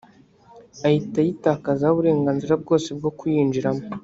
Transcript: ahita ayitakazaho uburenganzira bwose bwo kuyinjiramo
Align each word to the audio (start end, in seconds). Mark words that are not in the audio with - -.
ahita 0.87 1.17
ayitakazaho 1.23 1.93
uburenganzira 1.95 2.53
bwose 2.61 2.89
bwo 2.97 3.11
kuyinjiramo 3.17 3.83